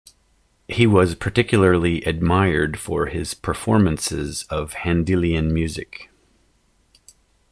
He 0.67 0.87
was 0.87 1.13
particularly 1.13 2.01
admired 2.05 2.79
for 2.79 3.05
his 3.05 3.35
performances 3.35 4.45
of 4.49 4.73
Handelian 4.73 5.51
music. 5.53 6.09